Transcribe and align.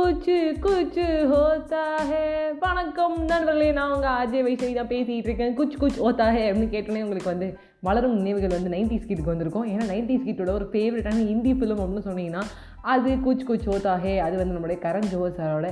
குச்சு 0.00 0.36
கூச்சு 0.64 1.04
ஹோத்தா 1.30 1.80
ஹே. 2.10 2.20
வணக்கம் 2.60 3.16
நண்பர்களே 3.24 3.72
நான் 3.72 3.92
உங்கள் 3.92 4.16
அஜய் 4.20 4.44
வைஷ்ணவி 4.46 4.74
தான் 4.74 4.88
பேசிகிட்டு 4.88 5.28
இருக்கேன். 5.28 5.56
குச் 5.58 5.76
குச் 5.80 5.98
ஹோத்தா 6.04 6.26
ஹே 6.32 6.42
அப்படின்னு 6.50 6.72
கேட்டோன்னே 6.74 7.02
உங்களுக்கு 7.02 7.30
வந்து 7.30 7.48
வளரும் 7.80 8.16
நினைவுகள் 8.16 8.54
வந்து 8.56 8.72
நைன்டிஸ் 8.76 9.06
கிட்டுக்கு 9.08 9.32
வந்திருக்கும். 9.32 9.66
ஏன்னா 9.68 9.84
நைன்டிஸ் 9.92 10.26
கிட்டோட 10.28 10.50
ஒரு 10.50 10.68
ஃபேவரட்டான 10.72 11.26
ஹிந்தி 11.26 11.52
ஃபிலிம் 11.52 11.82
அப்படின்னு 11.82 12.06
சொன்னீங்கன்னா 12.08 12.42
அது 12.82 13.10
குச் 13.26 13.46
குச் 13.48 13.68
ஹோத்தா 13.72 13.98
ஹே. 13.98 14.18
அது 14.18 14.36
வந்து 14.36 14.56
நம்மளுடைய 14.56 14.78
கரண் 14.86 15.10
ஜோஹர் 15.12 15.38
சாரோட 15.40 15.70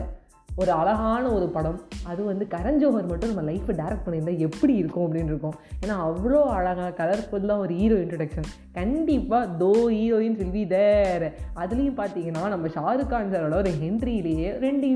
ஒரு 0.61 0.71
அழகான 0.81 1.25
ஒரு 1.37 1.47
படம். 1.57 1.79
அது 2.11 2.21
வந்து 2.29 2.45
கரண் 2.55 2.81
ஜோஹர் 2.83 3.11
மட்டும் 3.11 3.33
நம்ம 3.33 3.45
லைஃப்பை 3.51 3.75
டேரக்ட் 3.81 4.05
பண்ணியிருந்தால் 4.05 4.43
எப்படி 4.47 4.75
இருக்கும் 4.83 5.05
அப்படின்னு 5.07 5.33
இருக்கும். 5.33 5.57
ஏன்னா 5.83 5.97
அவ்வளோ 6.09 6.41
அழகாக 6.59 6.91
கலர்ஃபுல்லாக 7.01 7.65
ஒரு 7.65 7.75
ஹீரோ 7.81 7.99
இன்ட்ரடக்ஷன் 8.05 8.49
கண்டிப்பாக 8.79 9.51
தோ 9.65 9.73
ஹீரோயின் 9.97 10.39
சில்வி 10.43 10.65
தேர் 10.75 11.27
அதுலேயும் 11.63 11.99
பார்த்தீங்கன்னா 12.02 12.45
நம்ம 12.55 12.69
ஷாருக் 12.77 13.13
கான் 13.15 13.35
சாரோட 13.35 13.59
ஒரு 13.63 13.73
ஹென்ட்ரியிலேயே 13.83 14.51
ரெண்டு 14.66 14.89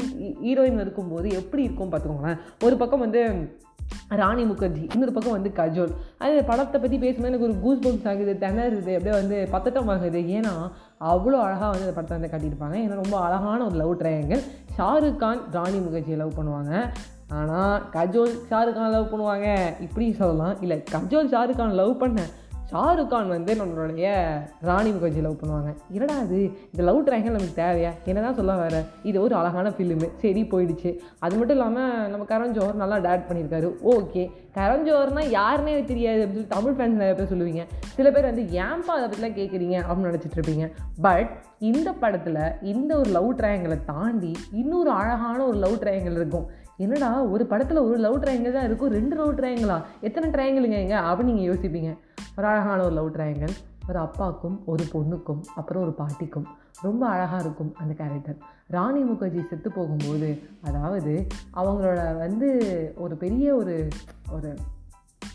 ஹீரோயின் 0.47 0.81
இருக்கும்போது 0.85 1.29
எப்படி 1.43 1.63
இருக்கும் 1.69 1.93
பார்த்துக்கோங்களேன் 1.93 2.41
ஒரு 2.67 2.77
பக்கம் 2.83 3.05
வந்து 3.07 3.23
ராணி 4.21 4.43
முகர்ஜி 4.49 4.83
இன்னொரு 4.93 5.13
பக்கம் 5.15 5.35
வந்து 5.37 5.51
கஜோல். 5.59 5.93
அது 6.25 6.45
படத்தை 6.51 6.79
பற்றி 6.81 6.97
பேசும்போது 7.03 7.31
எனக்கு 7.31 7.49
ஒரு 7.49 7.57
கூஸ் 7.65 7.83
பம்ஸ் 7.85 8.07
ஆகுது 8.11 8.33
திணறுது 8.45 8.93
அப்படியே 8.99 9.15
வந்து 9.19 9.39
பத்தட்டம் 9.55 9.91
ஆகுது 9.95 10.21
ஏன்னா 10.37 10.53
அவ்வளோ 11.11 11.39
அழகாக 11.47 11.71
வந்து 11.71 11.87
அந்த 11.87 11.95
படத்தை 11.95 12.19
வந்து 12.19 12.33
காட்டியிருப்பாங்க. 12.35 12.77
ஏன்னா 12.85 13.01
ரொம்ப 13.03 13.17
அழகான 13.19 13.65
ஒரு 13.65 13.77
லவ் 13.77 13.97
ட்ரையாங்கல் 14.01 14.45
ஷாருக் 14.77 15.17
கான் 15.17 15.43
ராணி 15.51 15.79
முகர்ஜியை 15.79 16.17
லவ் 16.23 16.39
பண்ணுவாங்க. 16.39 16.75
ஆனால் 17.39 17.83
கஜோல் 17.93 18.35
ஷாருக் 18.51 18.79
கான் 18.79 18.95
லவ் 18.97 19.11
பண்ணுவாங்க. 19.13 19.49
இப்படி 19.81 20.07
சொல்லலாம். 20.13 20.55
இல்லை 20.61 20.79
கஜோல் 20.91 21.33
ஷாருக் 21.35 21.61
கான் 21.61 21.79
லவ் 21.81 21.99
பண்ண 21.99 22.21
ஷாருக்கான் 22.73 23.33
வந்து 23.35 23.53
நம்மளுடைய 23.61 24.11
ராணி 24.69 24.91
முகர்ஜி 24.91 25.21
லவ் 25.25 25.39
பண்ணுவாங்க. 25.41 25.71
என்னடா 25.97 26.15
இது? 26.27 26.39
இந்த 26.73 26.83
லவ் 26.89 27.01
ட்ரையாங்கல் 27.07 27.37
நமக்கு 27.37 27.59
தேவையா? 27.63 27.91
என்ன 28.11 28.21
தான் 28.27 28.39
சொல்ல 28.39 28.53
வர? 28.61 28.77
இது 29.09 29.17
ஒரு 29.23 29.35
அழகான 29.41 29.73
ஃபிலிமு 29.77 30.09
சரி 30.23 30.43
போயிடுச்சு. 30.53 30.93
அது 31.25 31.35
மட்டும் 31.39 31.57
இல்லாமல் 31.57 32.09
நம்ம 32.13 32.27
கரண் 32.33 32.55
ஜோஹர் 32.59 32.81
நல்லா 32.83 32.99
டேட் 33.07 33.27
பண்ணியிருக்காரு. 33.29 33.71
ஓகே 33.95 34.25
கரண் 34.59 34.87
ஜோஹர்னால் 34.87 35.31
யாருனே 35.39 35.75
தெரியாது 35.91 36.21
அப்படின்னு 36.23 36.41
சொல்லி 36.41 36.55
தமிழ் 36.57 36.77
ஃபேன்ஸ் 36.79 36.99
நிறைய 37.01 37.15
பேர் 37.19 37.31
சொல்லுவீங்க. 37.33 37.63
சில 37.99 38.11
பேர் 38.15 38.31
வந்து 38.31 38.45
ஏன்பா 38.65 38.95
அதை 38.97 39.07
பற்றிலாம் 39.09 39.39
கேட்குறீங்க 39.41 39.77
அப்படின்னு 39.87 40.11
நினச்சிட்டு 40.11 40.39
இருப்பீங்க. 40.39 40.67
பட் 41.07 41.31
இந்த 41.71 41.89
படத்தில் 42.03 42.41
இந்த 42.73 42.93
ஒரு 43.01 43.11
லவ் 43.17 43.31
ட்ரையாங்கலை 43.41 43.79
தாண்டி 43.93 44.33
இன்னொரு 44.63 44.91
அழகான 45.01 45.39
ஒரு 45.51 45.59
லவ் 45.65 45.81
ட்ரையாங்கல் 45.83 46.19
இருக்கும். 46.21 46.49
என்னடா 46.85 47.11
ஒரு 47.35 47.45
படத்தில் 47.51 47.85
ஒரு 47.89 47.99
லவ் 48.07 48.21
ட்ரையாங்கல் 48.23 48.57
தான் 48.59 48.69
இருக்கும். 48.69 48.95
ரெண்டு 48.99 49.15
லவ் 49.21 49.37
ட்ரையாங்கலா 49.41 49.77
எத்தனை 50.09 50.29
ட்ரையாங்கலுங்க 50.35 50.79
எங்க 50.87 50.97
அப்படின்னு 51.11 51.33
நீங்கள் 51.33 51.51
யோசிப்பீங்க. 51.51 51.93
ஒரு 52.37 52.47
அழகான 52.47 52.79
ஒரு 52.85 52.95
லவ் 52.95 53.15
ட்ரையாங்கல் 53.17 53.55
ஒரு 53.89 53.99
அப்பாவுக்கும் 53.99 54.57
ஒரு 54.67 54.85
பொண்ணுக்கும் 54.93 55.41
அப்புறம் 55.55 55.83
ஒரு 55.83 55.95
பாட்டிக்கும். 55.99 56.47
ரொம்ப 56.83 57.03
அழகாக 57.09 57.41
இருக்கும் 57.43 57.73
அந்த 57.79 57.93
கேரக்டர் 57.95 58.39
ராணி 58.67 59.01
முகர்ஜி 59.03 59.41
செத்து 59.49 59.71
போகும்போது 59.71 60.29
அதாவது 60.63 61.27
அவங்களோட 61.55 62.19
வந்து 62.19 62.49
ஒரு 62.97 63.17
பெரிய 63.17 63.55
ஒரு 63.55 63.89
ஒரு 64.31 64.51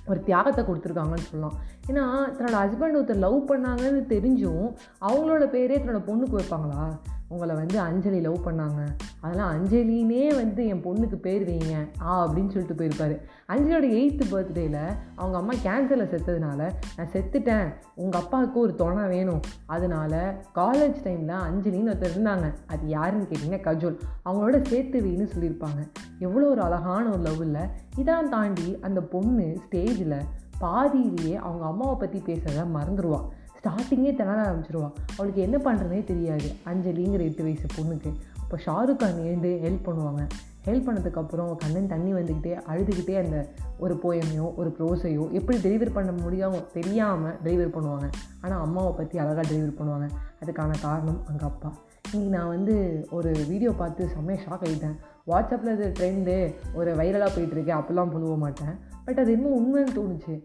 ஒரு 0.08 0.20
தியாகத்தை 0.24 0.62
கொடுத்துருக்காங்கன்னு 0.66 1.30
சொல்லலாம். 1.30 1.56
ஏன்னா 1.88 2.04
தன்னோட 2.38 2.56
ஹஸ்பண்ட் 2.64 2.98
ஒருத்தர் 3.00 3.24
லவ் 3.26 3.38
பண்ணாங்கன்னு 3.52 4.02
தெரிஞ்சும் 4.14 4.68
அவங்களோட 5.02 5.46
பேரே 5.56 5.78
தன்னோட 5.80 6.02
பொண்ணுக்கு 6.10 6.40
வைப்பாங்களா? 6.40 6.82
உங்களை 7.30 7.56
வந்து 7.56 7.80
அஞ்சலி 7.80 8.20
லவ் 8.20 8.48
பண்ணாங்க. 8.48 8.82
அதெல்லாம் 9.20 9.52
அஞ்சலினே 9.54 10.36
வந்து 10.36 10.68
என் 10.68 10.84
பொண்ணுக்கு 10.84 11.16
பேர் 11.16 11.50
வைங்க 11.50 11.88
ஆ 12.02 12.26
அப்படின்னு 12.26 12.50
சொல்லிட்டு 12.50 12.84
போயிருப்பார். 12.84 13.16
அஞ்சலியோட 13.48 13.88
எயித்து 13.98 14.26
பர்த்டேயில் 14.32 14.96
அவங்க 15.16 15.38
அம்மா 15.38 15.54
கேன்சரில் 15.54 16.12
செத்ததுனால 16.14 16.72
நான் 16.98 17.12
செத்துட்டேன். 17.14 17.74
உங்கள் 17.96 18.22
அப்பாவுக்கு 18.22 18.60
ஒரு 18.60 18.76
துணை 18.76 19.06
வேணும். 19.06 19.42
அதனால 19.66 20.44
காலேஜ் 20.56 21.04
டைமில் 21.04 21.36
அஞ்சலின்னு 21.50 21.94
ஒருத்தர் 21.94 22.16
இருந்தாங்க. 22.16 22.54
அது 22.68 22.88
யாருன்னு 22.88 23.28
கேட்டிங்கன்னா 23.30 23.62
கஜோல். 23.70 24.00
அவங்களோட 24.26 24.66
சேர்த்து 24.66 25.00
வைன்னு 25.02 25.30
சொல்லியிருப்பாங்க. 25.36 25.92
எவ்வளோ 26.20 26.48
ஒரு 26.48 26.62
அழகான 26.62 27.10
ஒரு 27.10 27.22
லவ் 27.22 27.42
இல்லை 27.42 27.62
இதான் 27.98 28.30
தாண்டி 28.30 28.78
அந்த 28.82 29.02
பொண்ணு 29.02 29.58
ஸ்டேஜில் 29.66 30.20
பாதியிலேயே 30.60 31.36
அவங்க 31.36 31.66
அம்மாவை 31.66 31.96
பற்றி 31.96 32.20
பேசுகிறத 32.20 32.62
மறந்துடுவாள் 32.76 33.28
ஸ்டார்டிங்கே 33.60 34.12
திணற 34.20 34.40
ஆரம்பிச்சிருவான் 34.48 34.96
அவளுக்கு 35.16 35.42
என்ன 35.42 35.58
பண்ணுறதுனே 35.58 36.04
தெரியாது. 36.04 36.50
அஞ்சலிங்கிற 36.72 37.24
எட்டு 37.30 37.44
வயசு 37.44 37.68
பொண்ணுக்கு. 37.78 38.12
அப்போ 38.44 38.58
ஷாருக் 38.66 39.02
கான் 39.02 39.24
எழுந்து 39.26 39.50
ஹெல்ப் 39.64 39.88
பண்ணுவாங்க. 39.88 40.24
ஹெல்ப் 40.68 40.88
பண்ணதுக்கப்புறம் 40.88 41.52
கண்ணன் 41.56 41.90
தண்ணி 41.92 42.12
வந்துக்கிட்டே 42.14 42.54
அழுதுகிட்டே 42.72 43.16
அந்த 43.24 43.38
ஒரு 43.80 43.94
போயமையோ 44.04 44.46
ஒரு 44.56 44.70
ப்ரோஸையோ 44.78 45.24
எப்படி 45.40 45.58
டெலிவர் 45.58 45.94
பண்ண 45.98 46.12
முடியாமோ 46.24 46.60
தெரியாமல் 46.74 47.36
டெலிவர் 47.46 47.76
பண்ணுவாங்க. 47.76 48.08
ஆனால் 48.42 48.62
அம்மாவை 48.62 48.92
பற்றி 48.94 49.18
அழகாக 49.18 49.46
டெலிவர் 49.52 49.78
பண்ணுவாங்க. 49.80 50.08
அதுக்கான 50.42 50.80
காரணம் 50.82 51.22
அங்கே 51.30 51.46
அப்பா. 51.52 51.72
இன்றைக்கி 52.10 52.30
நான் 52.30 52.54
வந்து 52.56 52.76
ஒரு 53.10 53.32
வீடியோ 53.48 53.72
பார்த்து 53.72 54.10
செம்மையாக 54.16 54.44
ஷாக் 54.44 54.66
ஆகிட்டேன் 54.68 54.98
வாட்ஸ்அப்பில் 55.32 55.74
அது 55.76 55.88
ட்ரெண்டு 56.00 56.36
ஒரு 56.74 56.92
வைரலாக 56.96 57.32
போயிட்டுருக்கு 57.36 57.74
அப்போல்லாம் 57.80 58.14
புழுவ 58.14 58.36
மாட்டேன். 58.38 58.76
பட் 59.06 59.20
அது 59.24 59.32
இன்னும் 59.32 59.58
உண்மைன்னு 59.60 59.98
தோணுச்சு. 59.98 60.36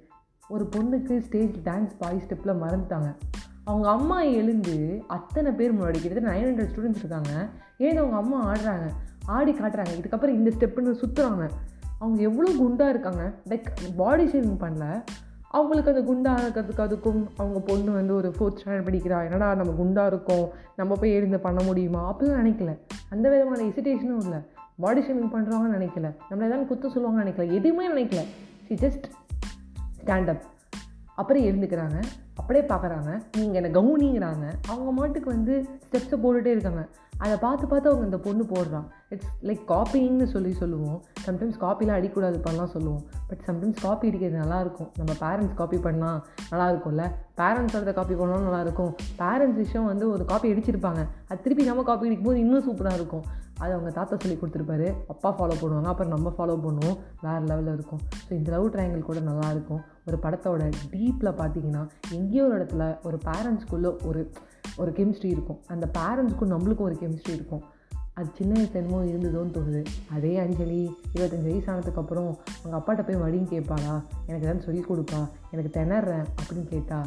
ஒரு 0.48 0.69
பொண்ணுக்கு 0.76 1.19
ஸ்டேஜ் 1.19 1.56
டான்ஸ் 1.64 1.91
பாய் 1.98 2.22
ஸ்டெப்பில் 2.26 2.56
மறந்துட்டாங்க. 2.62 3.14
அவங்க 3.64 3.88
அம்மா 3.88 4.22
எழுந்து 4.22 5.03
அத்தனை 5.06 5.53
பேர் 5.53 5.75
முன்னாடி 5.75 6.00
கிட்டத்தட்ட 6.00 6.30
நைன் 6.30 6.42
ஹண்ட்ரட் 6.42 6.69
ஸ்டூடெண்ட்ஸ் 6.69 6.97
இருக்காங்க. 6.97 7.48
ஏன் 7.78 7.97
அவங்க 7.97 8.16
அம்மா 8.16 8.53
ஆடுறாங்க? 8.53 8.91
ஆடி 9.26 9.53
காட்டுறாங்க. 9.53 9.86
இதுக்கப்புறம் 10.00 10.28
இந்த 10.28 10.50
ஸ்டெப்புன்னு 10.50 11.03
சுற்றுறாங்க 11.03 11.48
அவங்க 11.98 12.22
எவ்வளோ 12.22 12.53
குண்டாக 12.53 12.91
இருக்காங்க? 12.91 13.32
லைக் 13.48 13.66
பாடி 13.97 14.25
ஷேவிங் 14.25 14.60
பண்ணல. 14.60 15.03
அவங்களுக்கு 15.48 15.94
அந்த 15.94 16.03
குண்டாக 16.03 16.42
இருக்கிறதுக்கு 16.42 16.88
அதுக்கும் 16.88 17.26
அவங்க 17.36 17.60
பொண்ணு 17.60 17.92
வந்து 17.92 18.14
ஒரு 18.14 18.34
ஃபோர்த் 18.38 18.59
ஸ்டாண்டர்ட் 18.64 18.88
படிக்கிறா. 18.88 19.22
என்னடா 19.22 19.54
நம்ம 19.54 19.72
குண்டாக 19.72 20.06
இருக்கோம்? 20.06 20.48
நம்ம 20.76 20.94
போய் 20.94 21.12
எழுந்து 21.12 21.41
பண்ண 21.41 21.64
முடியுமா? 21.64 22.16
அப்படிலாம் 22.16 22.44
நினைக்கல. 22.44 22.78
அந்த 23.10 23.28
விதமான 23.30 23.62
ஹெசிடேஷனும் 23.62 24.22
இல்லை. 24.22 24.38
பாடி 24.80 25.00
ஷேவிங் 25.00 25.32
பண்ணுறவங்க 25.34 25.76
நினைக்கல. 25.78 26.16
நம்மளை 26.30 26.44
எதாவது 26.44 26.66
குத்து 26.66 26.88
சொல்லுவாங்கன்னு 26.88 27.22
நினைக்கல. 27.22 27.53
எதுவுமே 27.53 27.88
நினைக்கல. 27.88 28.20
சி 28.66 28.74
ஜஸ்ட் 28.74 29.03
ஸ்டாண்டப் 30.05 30.41
அப்புறம் 31.17 31.43
எழுந்துக்கிறாங்க 31.43 32.03
அப்படியே 32.35 32.65
பார்க்குறாங்க. 32.65 33.23
நீங்கள் 33.39 33.63
என்னை 33.63 33.83
கவுனிங்கிறாங்க. 33.83 34.53
அவங்க 34.69 34.93
மாட்டுக்கு 34.93 35.31
வந்து 35.31 35.67
ஸ்டெப்ஸை 35.91 36.15
போட்டுகிட்டே 36.23 36.47
இருக்காங்க. 36.47 36.89
அதை 37.19 37.37
பார்த்து 37.37 37.67
பார்த்து 37.67 37.91
அவங்க 37.91 38.17
இந்த 38.17 38.19
பொண்ணு 38.19 38.43
போடுறான் 38.43 38.87
இட்ஸ் 39.09 39.27
லைக் 39.43 39.73
காப்பிங்னு 39.73 40.25
சொல்லி 40.25 40.53
சொல்லுவோம். 40.53 41.03
சம்டைம்ஸ் 41.27 41.61
காப்பிலாம் 41.61 42.01
அடிக்கூடாது 42.01 42.39
பண்ணலாம் 42.43 42.69
சொல்லுவோம். 42.69 43.03
பட் 43.29 43.39
சம்டைம்ஸ் 43.47 43.77
காப்பி 43.83 44.09
அடிக்கிறது 44.09 44.39
நல்லாயிருக்கும். 44.39 44.91
நம்ம 44.97 45.13
பேரண்ட்ஸ் 45.13 45.55
காப்பி 45.55 45.77
பண்ணால் 45.77 46.21
நல்லாயிருக்கும்ல. 46.51 47.11
பேரண்ட்ஸோட 47.37 47.93
காப்பி 47.93 48.15
பண்ணாலும் 48.15 48.53
நல்லாயிருக்கும். 48.53 48.95
பேரண்ட்ஸ் 49.19 49.55
விஷயம் 49.55 49.87
வந்து 49.87 50.11
ஒரு 50.11 50.25
காப்பி 50.25 50.53
அடிச்சிருப்பாங்க. 50.53 51.09
அது 51.29 51.43
திருப்பி 51.43 51.65
நம்ம 51.65 51.83
காப்பி 51.83 52.07
அடிக்கும்போது 52.07 52.41
இன்னும் 52.41 52.71
சூப்பராக 52.71 52.95
இருக்கும். 52.95 53.25
அது 53.62 53.73
அவங்க 53.77 53.91
தாத்தா 53.99 54.15
சொல்லி 54.23 54.37
கொடுத்துருப்பாரு. 54.39 54.87
அப்பா 55.12 55.31
ஃபாலோ 55.39 55.56
பண்ணுவாங்க. 55.62 55.91
அப்புறம் 55.93 56.15
நம்ம 56.15 56.33
ஃபாலோ 56.37 56.56
பண்ணுவோம். 56.67 56.97
வேறு 57.25 57.45
லெவலில் 57.50 57.75
இருக்கும். 57.78 58.03
ஸோ 58.27 58.31
இந்த 58.39 58.50
லவ் 58.55 58.71
ட்ரையாங்கிள் 58.75 59.09
கூட 59.11 59.21
நல்லாயிருக்கும் 59.28 59.83
ஒரு 60.09 60.17
படத்தோட 60.25 60.62
டீப்பில் 60.95 61.39
பார்த்தீங்கன்னா 61.43 61.83
எங்கேயோ 62.19 62.45
ஒரு 62.49 62.56
இடத்துல 62.59 62.87
ஒரு 63.09 63.19
பேரண்ட்ஸ்குள்ளே 63.28 63.93
ஒரு 64.11 64.22
ஒரு 64.83 64.91
கெமிஸ்ட்ரி 64.99 65.31
இருக்கும். 65.37 65.61
அந்த 65.75 65.87
பேரண்ட்ஸ்க்கும் 65.99 66.53
நம்மளுக்கும் 66.55 66.89
ஒரு 66.91 66.99
கெமிஸ்ட்ரி 67.03 67.34
இருக்கும். 67.39 67.62
அது 68.19 68.28
சின்ன 68.39 68.53
வயசு 68.56 68.77
என்னமோ 68.78 68.99
இருந்ததோன்னு 69.11 69.55
தோணுது. 69.56 69.81
அதே 70.17 70.33
அஞ்சலி 70.43 70.81
இருபத்தஞ்சி 71.12 71.49
வயசு 71.51 71.69
ஆனதுக்கப்புறம் 71.72 72.31
அவங்க 72.62 72.75
அப்பாட்ட 72.78 73.03
போய் 73.06 73.22
வழின்னு 73.25 73.49
கேட்பாளா? 73.55 73.95
எனக்கு 74.27 74.47
எதாவது 74.47 74.67
சொல்லி 74.69 74.83
கொடுப்பா. 74.89 75.21
எனக்கு 75.53 75.71
திணறேன் 75.78 76.27
அப்படின்னு 76.41 76.67
கேட்டா 76.75 76.99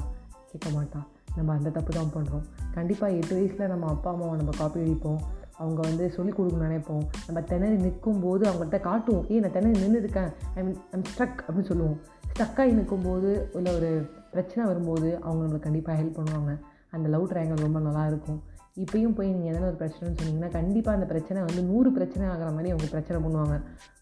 கேட்க 0.52 0.70
மாட்டா. 0.78 1.02
நம்ம 1.38 1.54
அந்த 1.58 1.70
தப்பு 1.78 1.92
தான் 1.98 2.14
பண்ணுறோம் 2.16 2.46
கண்டிப்பாக 2.76 3.18
எட்டு 3.20 3.34
வயசில் 3.38 3.72
நம்ம 3.74 3.90
அப்பா 3.96 4.10
அம்மாவை 4.14 4.36
நம்ம 4.42 4.54
காப்பி 4.60 4.84
அடிப்போம். 4.86 5.20
அவங்க 5.58 5.80
வந்து 5.88 6.06
சொல்லிக் 6.16 6.38
கொடுக்கணும்னு 6.38 6.68
நினைப்போம். 6.70 7.04
நம்ம 7.28 7.42
திணறி 7.52 7.78
நிற்கும் 7.86 8.20
போது 8.20 8.44
அவங்கள்ட்ட 8.50 8.80
காட்டுவோம். 8.80 9.26
ஏன் 9.34 9.44
நான் 9.46 9.56
திணறி 9.58 9.84
நின்றுருக்கேன் 9.84 10.32
ஐ 10.56 10.64
மீன் 10.64 10.80
ஐம் 10.92 11.06
ஸ்ட்ரக் 11.12 11.40
அப்படின்னு 11.46 11.70
சொல்லுவோம். 11.72 11.98
ஸ்ட்ரக்காகி 12.32 12.74
நிற்கும்போது 12.80 13.30
இல்லை 13.58 13.72
ஒரு 13.76 13.92
பிரச்சனை 14.32 14.64
வரும்போது 14.70 15.10
அவங்க 15.26 15.42
நம்மளுக்கு 15.44 15.68
கண்டிப்பாக 15.68 15.96
ஹெல்ப் 16.02 16.18
பண்ணுவாங்க. 16.20 16.54
அந்த 16.96 17.08
லவ் 17.14 17.30
ட்ரையாங்கல் 17.32 17.66
ரொம்ப 17.68 17.80
நல்லாயிருக்கும் 17.88 18.42
இப்பயும் 18.84 19.16
போய் 19.18 19.32
நீங்கள் 19.34 19.52
எதனா 19.52 19.68
ஒரு 19.72 19.80
பிரச்சனைன்னு 19.82 20.18
சொன்னீங்கன்னா 20.20 20.50
கண்டிப்பாக 20.56 20.98
அந்த 20.98 21.08
பிரச்சனை 21.12 21.44
வந்து 21.44 21.62
நூறு 21.64 21.90
பிரச்சனை 21.92 22.26
ஆகிற 22.32 22.50
மாதிரி 22.56 22.72
அவங்க 22.74 22.88
பிரச்சனை 22.96 23.20
பண்ணுவாங்க. 23.26 23.56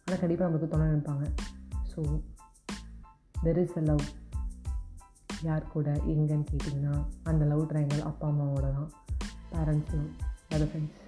ஆனால் 0.03 0.21
கண்டிப்பாக 0.23 0.45
நம்மளுக்கு 0.47 0.71
துணை 0.73 0.87
நினைப்பாங்க 0.91 1.25
so 1.91 2.01
there 3.45 3.61
is 3.63 3.77
a 3.81 3.83
love 3.89 4.03
யார் 5.43 5.71
கூட 5.75 5.89
எங்கன்னு 6.13 6.49
கேட்டிங்கன்னா 6.51 6.95
அந்த 7.31 7.45
லவ் 7.45 7.63
ட்ரையாங்கல் 7.71 8.07
அப்பா 8.11 8.27
அம்மாவோட 8.27 8.67
தான். 8.77 8.91
Parents 9.53 9.93
love 9.95 10.11
other 10.53 10.69
friends 10.71 10.99